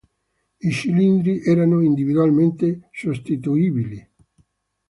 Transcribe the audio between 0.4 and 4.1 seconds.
I cilindri erano individualmente sostituibili.